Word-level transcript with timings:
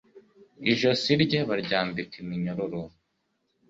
ijosi 0.71 1.11
rye 1.23 1.39
baryambika 1.49 2.15
iminyururu 2.23 2.81